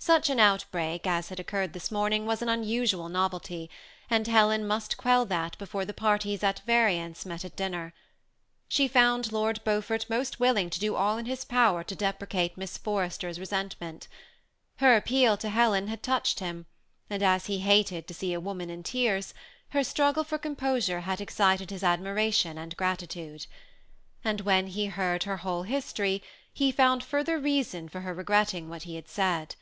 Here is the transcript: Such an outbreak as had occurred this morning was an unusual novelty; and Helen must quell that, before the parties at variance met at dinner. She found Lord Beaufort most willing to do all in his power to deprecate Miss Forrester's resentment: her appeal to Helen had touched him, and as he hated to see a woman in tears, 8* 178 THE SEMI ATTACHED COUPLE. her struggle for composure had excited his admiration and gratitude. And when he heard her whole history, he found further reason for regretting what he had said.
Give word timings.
Such 0.00 0.30
an 0.30 0.40
outbreak 0.40 1.06
as 1.06 1.28
had 1.28 1.38
occurred 1.38 1.74
this 1.74 1.90
morning 1.90 2.24
was 2.24 2.40
an 2.40 2.48
unusual 2.48 3.10
novelty; 3.10 3.68
and 4.08 4.26
Helen 4.26 4.66
must 4.66 4.96
quell 4.96 5.26
that, 5.26 5.58
before 5.58 5.84
the 5.84 5.92
parties 5.92 6.42
at 6.42 6.60
variance 6.60 7.26
met 7.26 7.44
at 7.44 7.56
dinner. 7.56 7.92
She 8.68 8.88
found 8.88 9.32
Lord 9.32 9.62
Beaufort 9.64 10.08
most 10.08 10.40
willing 10.40 10.70
to 10.70 10.80
do 10.80 10.94
all 10.94 11.18
in 11.18 11.26
his 11.26 11.44
power 11.44 11.84
to 11.84 11.94
deprecate 11.94 12.56
Miss 12.56 12.78
Forrester's 12.78 13.38
resentment: 13.38 14.08
her 14.76 14.96
appeal 14.96 15.36
to 15.36 15.50
Helen 15.50 15.88
had 15.88 16.02
touched 16.02 16.40
him, 16.40 16.64
and 17.10 17.22
as 17.22 17.44
he 17.44 17.58
hated 17.58 18.06
to 18.08 18.14
see 18.14 18.32
a 18.32 18.40
woman 18.40 18.70
in 18.70 18.82
tears, 18.82 19.34
8* 19.74 19.74
178 19.74 19.74
THE 19.74 19.74
SEMI 19.74 19.74
ATTACHED 19.74 19.74
COUPLE. 19.76 19.78
her 19.80 19.84
struggle 19.84 20.24
for 20.24 20.38
composure 20.38 21.00
had 21.00 21.20
excited 21.20 21.68
his 21.70 21.84
admiration 21.84 22.56
and 22.56 22.74
gratitude. 22.78 23.46
And 24.24 24.40
when 24.40 24.68
he 24.68 24.86
heard 24.86 25.24
her 25.24 25.38
whole 25.38 25.64
history, 25.64 26.22
he 26.54 26.72
found 26.72 27.04
further 27.04 27.38
reason 27.38 27.90
for 27.90 28.00
regretting 28.14 28.70
what 28.70 28.84
he 28.84 28.94
had 28.94 29.08
said. 29.08 29.54